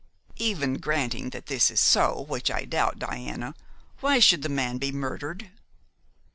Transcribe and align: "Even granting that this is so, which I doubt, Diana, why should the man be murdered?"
"Even 0.37 0.79
granting 0.79 1.29
that 1.29 1.45
this 1.45 1.69
is 1.69 1.79
so, 1.79 2.21
which 2.21 2.49
I 2.49 2.65
doubt, 2.65 2.97
Diana, 2.97 3.53
why 3.99 4.17
should 4.17 4.41
the 4.41 4.49
man 4.49 4.79
be 4.79 4.91
murdered?" 4.91 5.51